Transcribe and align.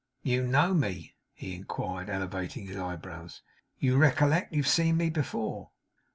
'You 0.23 0.41
know 0.47 0.73
me?' 0.73 1.13
he 1.31 1.53
inquired, 1.53 2.09
elevating 2.09 2.65
his 2.65 2.75
eyebrows. 2.75 3.43
'You 3.77 3.97
recollect? 3.97 4.51
You've 4.51 4.67
seen 4.67 4.97
me 4.97 5.11
before? 5.11 5.69